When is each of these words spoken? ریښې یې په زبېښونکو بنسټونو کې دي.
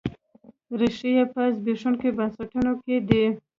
ریښې 0.79 1.09
یې 1.17 1.23
په 1.33 1.41
زبېښونکو 1.57 2.07
بنسټونو 2.17 2.71
کې 2.83 2.95
دي. 3.07 3.23